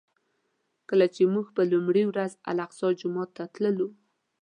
کله 0.89 1.05
چې 1.15 1.21
موږ 1.33 1.47
په 1.55 1.61
لومړي 1.71 2.03
ورځ 2.11 2.31
الاقصی 2.51 2.87
جومات 2.99 3.29
ته 3.37 3.43
تللو. 3.55 3.87